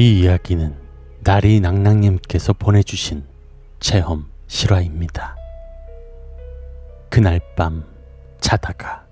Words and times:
이 0.00 0.20
이야기는 0.20 0.74
나리 1.24 1.60
낭낭님께서 1.60 2.54
보내주신 2.54 3.22
체험 3.80 4.30
실화입니다. 4.46 5.36
그날 7.10 7.38
밤 7.54 7.84
자다가 8.40 9.04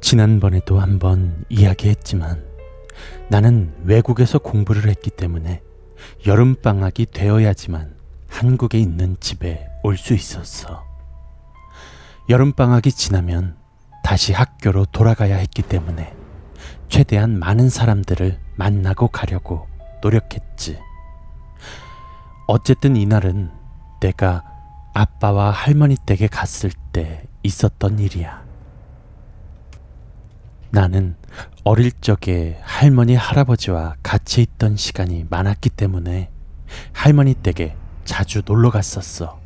지난번에도 0.00 0.80
한번 0.80 1.44
이야기했지만 1.48 2.44
나는 3.28 3.72
외국에서 3.84 4.40
공부를 4.40 4.88
했기 4.88 5.10
때문에 5.10 5.62
여름방학이 6.26 7.06
되어야지만 7.12 7.94
한국에 8.26 8.80
있는 8.80 9.16
집에 9.20 9.68
올 9.84 9.96
수 9.96 10.14
있었어. 10.14 10.82
여름방학이 12.28 12.90
지나면 12.90 13.56
다시 14.02 14.32
학교로 14.32 14.86
돌아가야 14.86 15.36
했기 15.36 15.62
때문에 15.62 16.23
최대한 16.94 17.40
많은 17.40 17.70
사람들을 17.70 18.38
만나고 18.54 19.08
가려고 19.08 19.66
노력했지. 20.00 20.78
어쨌든 22.46 22.94
이날은 22.94 23.50
내가 24.00 24.44
아빠와 24.94 25.50
할머니 25.50 25.96
댁에 26.06 26.28
갔을 26.28 26.70
때 26.92 27.26
있었던 27.42 27.98
일이야. 27.98 28.44
나는 30.70 31.16
어릴 31.64 31.90
적에 32.00 32.60
할머니, 32.62 33.16
할아버지와 33.16 33.96
같이 34.04 34.42
있던 34.42 34.76
시간이 34.76 35.26
많았기 35.28 35.70
때문에 35.70 36.30
할머니 36.92 37.34
댁에 37.34 37.76
자주 38.04 38.42
놀러 38.46 38.70
갔었어. 38.70 39.40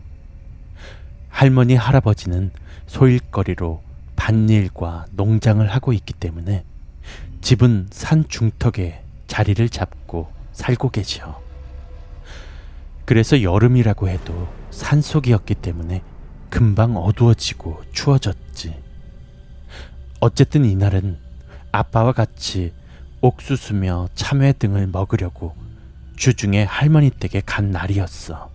할머니, 1.31 1.77
할아버지는 1.77 2.51
소일거리로 2.89 3.83
밭일과 4.17 5.07
농장을 5.13 5.67
하고 5.67 5.95
있기 5.95 6.13
때문에 6.13 6.68
집은 7.41 7.89
산 7.91 8.29
중턱에 8.29 9.03
자리를 9.27 9.69
잡고 9.69 10.31
살고 10.53 10.91
계셔. 10.91 11.41
그래서 13.05 13.43
여름이라고 13.43 14.09
해도 14.09 14.49
산속이었기 14.71 15.55
때문에 15.57 16.03
금방 16.51 16.97
어두워지고 16.97 17.83
추워졌지. 17.93 18.77
어쨌든 20.21 20.65
이날은 20.65 21.19
아빠와 21.73 22.13
같이 22.13 22.73
옥수수며 23.21 24.09
참외 24.15 24.53
등을 24.53 24.87
먹으려고 24.89 25.55
주중에 26.17 26.65
할머니 26.65 27.11
댁에 27.11 27.43
간 27.45 27.71
날이었어. 27.71 28.51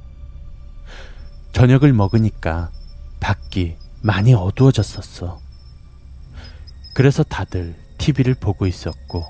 저녁을 1.54 1.94
먹으니까 1.94 2.72
밖이 3.20 3.78
많이 4.02 4.34
어두워졌었어. 4.34 5.40
그래서 6.94 7.24
다들 7.24 7.76
TV를 8.04 8.34
보고 8.34 8.68
있었고 8.68 9.24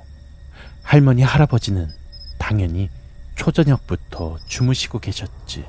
할머니 0.81 1.21
할아버지는 1.21 1.91
당연히 2.39 2.89
초저녁부터 3.35 4.39
주무시고 4.47 4.97
계셨지. 4.97 5.63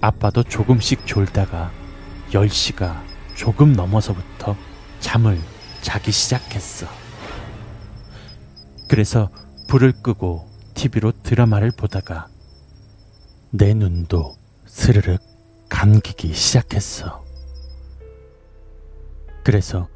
아빠도 0.00 0.42
조금씩 0.42 1.06
졸다가 1.06 1.70
10시가 2.30 3.02
조금 3.36 3.74
넘어서부터 3.74 4.56
잠을 5.00 5.38
자기 5.82 6.12
시작했어. 6.12 6.86
그래서 8.88 9.28
불을 9.68 10.00
끄고 10.00 10.48
TV로 10.72 11.12
드라마를 11.22 11.72
보다가 11.72 12.28
내 13.50 13.74
눈도 13.74 14.34
스르륵 14.64 15.20
감기기 15.68 16.32
시작했어. 16.32 17.22
그래서 19.44 19.88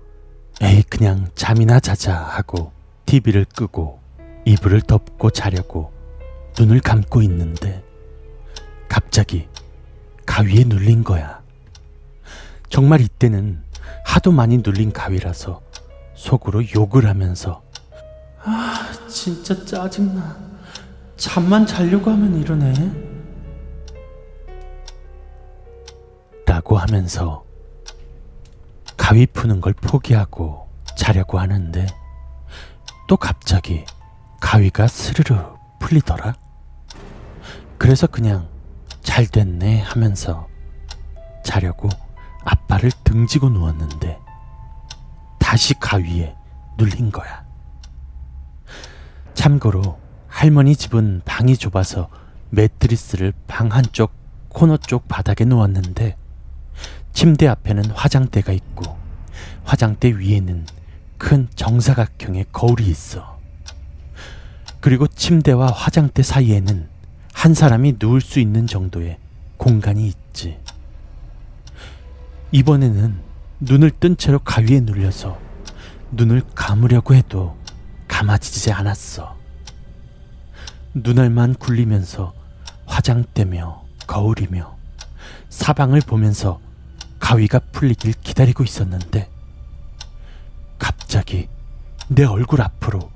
에이 0.61 0.83
그냥 0.89 1.29
잠이나 1.35 1.81
자자 1.81 2.15
하고 2.15 2.73
TV를 3.07 3.47
끄고 3.55 4.01
이불을 4.45 4.83
덮고 4.83 5.31
자려고 5.31 5.93
눈을 6.59 6.81
감고 6.81 7.23
있는데 7.23 7.83
갑자기 8.89 9.49
가위에 10.27 10.65
눌린 10.65 11.05
거야. 11.05 11.41
정말 12.69 13.01
이때는 13.01 13.63
하도 14.05 14.33
많이 14.33 14.59
눌린 14.59 14.93
가위라서 14.93 15.63
속으로 16.15 16.63
욕을 16.75 17.07
하면서 17.07 17.63
아 18.45 18.93
진짜 19.09 19.65
짜증나. 19.65 20.37
잠만 21.17 21.67
자려고 21.67 22.11
하면 22.11 22.41
이러네. 22.41 22.73
라고 26.47 26.77
하면서 26.77 27.45
가위 29.03 29.27
푸는 29.27 29.61
걸 29.61 29.73
포기하고 29.73 30.69
자려고 30.97 31.41
하는데 31.41 31.89
또 33.09 33.17
갑자기 33.17 33.85
가위가 34.41 34.87
스르르 34.87 35.43
풀리더라. 35.81 36.35
그래서 37.79 38.07
그냥 38.07 38.49
잘 39.01 39.27
됐네 39.27 39.81
하면서 39.81 40.47
자려고 41.45 41.89
아빠를 42.45 42.93
등지고 43.03 43.49
누웠는데 43.49 44.21
다시 45.41 45.75
가위에 45.75 46.37
눌린 46.79 47.11
거야. 47.11 47.45
참고로 49.35 49.99
할머니 50.29 50.77
집은 50.77 51.23
방이 51.25 51.57
좁아서 51.57 52.09
매트리스를 52.51 53.33
방 53.49 53.73
한쪽 53.73 54.13
코너 54.49 54.77
쪽 54.77 55.09
바닥에 55.09 55.45
놓았는데 55.45 56.22
침대 57.13 57.47
앞에는 57.47 57.91
화장대가 57.91 58.53
있고 58.53 58.97
화장대 59.65 60.19
위에는 60.19 60.67
큰 61.19 61.49
정사각형의 61.55 62.47
거울이 62.53 62.87
있어. 62.87 63.39
그리고 64.81 65.07
침대와 65.07 65.69
화장대 65.69 66.23
사이에는 66.23 66.89
한 67.33 67.55
사람이 67.55 67.97
누울 68.01 68.21
수 68.21 68.41
있는 68.41 68.67
정도의 68.67 69.19
공간이 69.57 70.09
있지. 70.09 70.59
이번에는 72.51 73.21
눈을 73.61 73.91
뜬 73.93 74.17
채로 74.17 74.41
가위에 74.41 74.81
눌려서 74.81 75.39
눈을 76.11 76.43
감으려고 76.55 77.15
해도 77.15 77.57
감아지지 78.09 78.73
않았어. 78.73 79.37
눈알만 80.95 81.55
굴리면서 81.55 82.35
화장대며 82.87 83.85
거울이며 84.07 84.77
사방을 85.49 86.01
보면서 86.01 86.61
가위가 87.33 87.61
풀리길 87.73 88.13
기다리고 88.21 88.63
있었는데 88.63 89.31
갑자기 90.79 91.49
내 92.09 92.25
얼굴 92.25 92.61
앞으로 92.61 93.11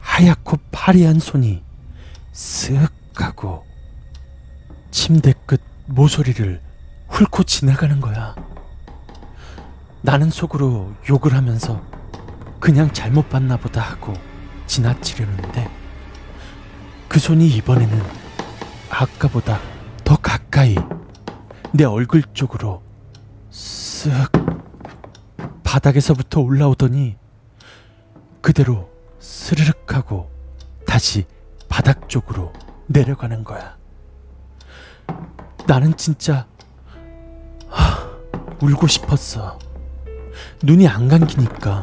하얗고 0.00 0.56
파리한 0.72 1.20
손이 1.20 1.62
쓱 2.32 2.90
하고 3.14 3.64
침대 4.90 5.32
끝 5.46 5.62
모서리를 5.86 6.60
훑고 7.08 7.44
지나가는 7.44 8.00
거야. 8.00 8.34
나는 10.02 10.30
속으로 10.30 10.92
욕을 11.08 11.34
하면서 11.34 11.80
그냥 12.58 12.92
잘못 12.92 13.28
봤나 13.28 13.56
보다 13.58 13.80
하고 13.80 14.12
지나치려는데 14.66 15.70
그 17.08 17.20
손이 17.20 17.46
이번에는 17.48 18.02
아까보다 18.90 19.60
더 20.02 20.16
가까이 20.16 20.74
내 21.72 21.84
얼굴 21.84 22.22
쪽으로 22.34 22.85
쓱 23.56 25.64
바닥에서부터 25.64 26.42
올라오더니 26.42 27.16
그대로 28.42 28.90
스르륵 29.18 29.94
하고 29.94 30.30
다시 30.86 31.24
바닥 31.66 32.10
쪽으로 32.10 32.52
내려가는 32.86 33.44
거야. 33.44 33.78
나는 35.66 35.96
진짜 35.96 36.46
하, 37.68 38.10
울고 38.60 38.88
싶었어. 38.88 39.58
눈이 40.62 40.86
안 40.86 41.08
감기니까 41.08 41.82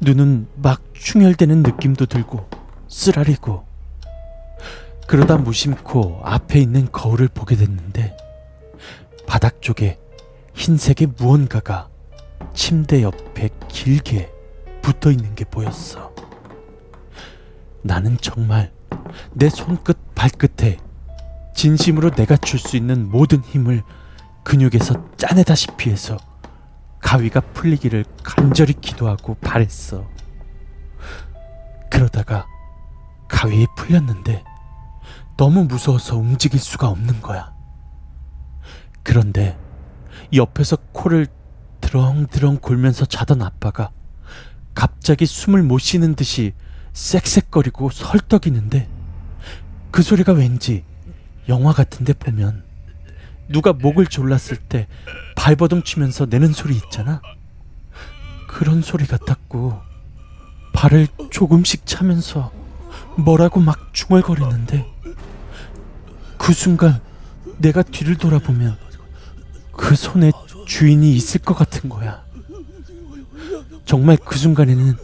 눈은 0.00 0.48
막 0.56 0.82
충혈되는 0.94 1.62
느낌도 1.62 2.06
들고 2.06 2.48
쓰라리고 2.88 3.64
그러다 5.06 5.36
무심코 5.36 6.22
앞에 6.24 6.58
있는 6.58 6.90
거울을 6.90 7.28
보게 7.28 7.54
됐는데 7.54 8.16
바닥 9.26 9.62
쪽에 9.62 9.96
흰색의 10.58 11.14
무언가가 11.16 11.88
침대 12.52 13.02
옆에 13.02 13.48
길게 13.68 14.30
붙어 14.82 15.12
있는 15.12 15.36
게 15.36 15.44
보였어. 15.44 16.12
나는 17.82 18.18
정말 18.20 18.72
내 19.32 19.48
손끝 19.48 19.96
발끝에 20.16 20.78
진심으로 21.54 22.10
내가 22.10 22.36
줄 22.36 22.58
수 22.58 22.76
있는 22.76 23.08
모든 23.08 23.40
힘을 23.40 23.84
근육에서 24.42 25.16
짜내다시피 25.16 25.90
해서 25.90 26.16
가위가 26.98 27.40
풀리기를 27.40 28.04
간절히 28.24 28.72
기도하고 28.72 29.34
바랬어. 29.36 30.08
그러다가 31.88 32.46
가위에 33.28 33.66
풀렸는데 33.76 34.42
너무 35.36 35.64
무서워서 35.64 36.16
움직일 36.16 36.58
수가 36.58 36.88
없는 36.88 37.20
거야. 37.22 37.52
그런데 39.04 39.56
옆에서 40.32 40.76
코를 40.92 41.26
드렁드렁 41.80 42.58
골면서 42.58 43.04
자던 43.04 43.42
아빠가 43.42 43.90
갑자기 44.74 45.26
숨을 45.26 45.62
못 45.62 45.78
쉬는 45.78 46.14
듯이 46.14 46.52
쌕쌕거리고 46.92 47.90
설떡이는데 47.90 48.88
그 49.90 50.02
소리가 50.02 50.32
왠지 50.32 50.84
영화 51.48 51.72
같은데 51.72 52.12
보면 52.12 52.64
누가 53.48 53.72
목을 53.72 54.06
졸랐을 54.06 54.56
때 54.58 54.86
발버둥 55.34 55.82
치면서 55.82 56.26
내는 56.26 56.52
소리 56.52 56.76
있잖아. 56.76 57.22
그런 58.46 58.82
소리 58.82 59.06
같았고 59.06 59.80
발을 60.74 61.08
조금씩 61.30 61.86
차면서 61.86 62.52
뭐라고 63.16 63.60
막 63.60 63.90
중얼거리는데 63.94 64.86
그 66.36 66.52
순간 66.52 67.00
내가 67.56 67.82
뒤를 67.82 68.16
돌아보면 68.16 68.76
그 69.78 69.94
손에 69.94 70.32
주인이 70.66 71.14
있을 71.14 71.40
것 71.40 71.54
같은 71.54 71.88
거야. 71.88 72.22
정말 73.86 74.18
그 74.18 74.36
순간에는 74.36 74.96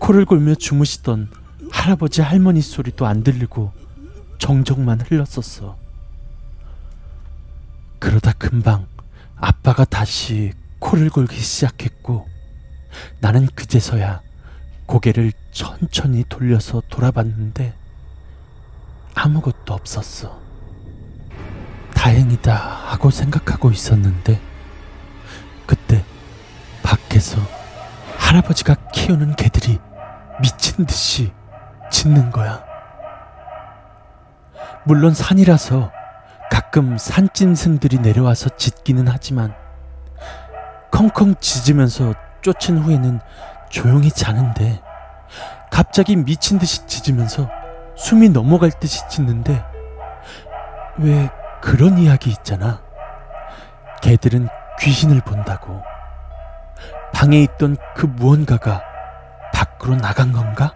코를 0.00 0.24
골며 0.24 0.56
주무시던 0.56 1.30
할아버지 1.70 2.22
할머니 2.22 2.60
소리도 2.60 3.06
안 3.06 3.22
들리고 3.22 3.72
정적만 4.38 5.02
흘렀었어. 5.02 5.76
그러다 8.00 8.32
금방 8.32 8.88
아빠가 9.36 9.84
다시 9.84 10.52
코를 10.80 11.10
골기 11.10 11.38
시작했고 11.38 12.26
나는 13.20 13.46
그제서야 13.54 14.22
고개를 14.86 15.32
천천히 15.52 16.24
돌려서 16.28 16.82
돌아봤는데 16.88 17.74
아무것도 19.14 19.74
없었어. 19.74 20.41
다행이다 22.02 22.52
하고 22.52 23.10
생각하고 23.10 23.70
있었는데 23.70 24.40
그때 25.66 26.04
밖에서 26.82 27.40
할아버지가 28.18 28.74
키우는 28.92 29.36
개들이 29.36 29.78
미친 30.40 30.84
듯이 30.84 31.32
짖는 31.92 32.32
거야. 32.32 32.64
물론 34.84 35.14
산이라서 35.14 35.92
가끔 36.50 36.98
산짐승들이 36.98 38.00
내려와서 38.00 38.48
짖기는 38.56 39.06
하지만 39.06 39.54
컹컹 40.90 41.36
짖으면서 41.40 42.14
쫓은 42.40 42.78
후에는 42.78 43.20
조용히 43.70 44.10
자는데 44.10 44.82
갑자기 45.70 46.16
미친 46.16 46.58
듯이 46.58 46.84
짖으면서 46.84 47.48
숨이 47.94 48.30
넘어갈 48.30 48.72
듯이 48.72 49.08
짖는데 49.08 49.64
왜 50.98 51.30
그런 51.62 51.96
이야기 51.96 52.30
있잖아. 52.30 52.82
개들은 54.02 54.48
귀신을 54.80 55.20
본다고. 55.20 55.82
방에 57.14 57.40
있던 57.42 57.76
그 57.94 58.04
무언가가 58.04 58.82
밖으로 59.54 59.96
나간 59.96 60.32
건가? 60.32 60.74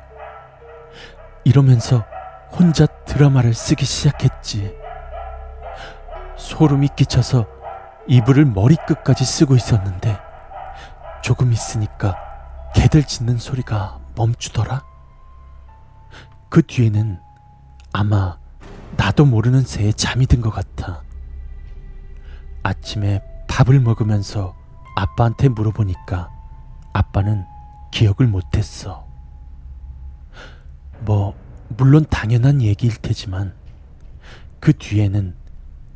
이러면서 1.45 2.07
혼자 2.53 2.87
드라마를 2.87 3.53
쓰기 3.53 3.85
시작했지. 3.85 4.75
소름이 6.37 6.91
끼쳐서 6.95 7.47
이불을 8.07 8.45
머리끝까지 8.45 9.25
쓰고 9.25 9.57
있었는데 9.57 10.17
조금 11.21 11.53
있으니까 11.53 12.17
개들 12.75 13.03
짖는 13.03 13.39
소리가 13.39 13.99
멈추더라. 14.15 14.85
그 16.49 16.63
뒤에는 16.63 17.21
아마 17.93 18.39
나도 18.97 19.25
모르는 19.27 19.63
새에 19.63 19.93
잠이 19.93 20.27
든 20.27 20.41
것 20.41 20.51
같아. 20.51 21.03
아침에 22.63 23.23
밥을 23.49 23.81
먹으면서 23.81 24.57
아빠한테 24.97 25.49
물어보니까 25.49 26.31
아빠는 26.93 27.45
기억을 27.93 28.27
못했어. 28.27 29.07
뭐, 31.01 31.35
물론 31.69 32.07
당연한 32.09 32.63
얘기일 32.63 32.97
테지만 32.97 33.55
그 34.61 34.73
뒤에는 34.73 35.37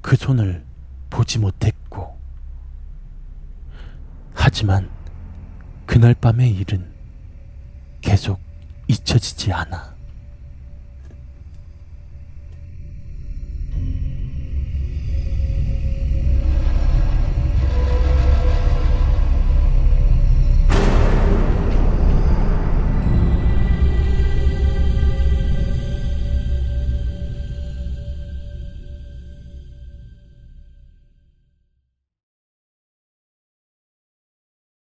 그 0.03 0.17
손을 0.17 0.65
보지 1.09 1.39
못했고. 1.39 2.19
하지만 4.35 4.91
그날 5.87 6.15
밤의 6.15 6.51
일은 6.51 6.93
계속 8.01 8.41
잊혀지지 8.89 9.53
않아. 9.53 9.95